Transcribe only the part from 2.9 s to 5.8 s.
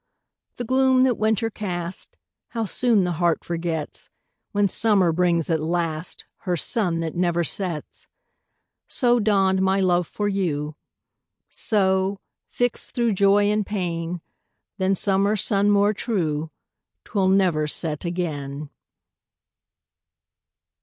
the heart forgets, When summer brings, at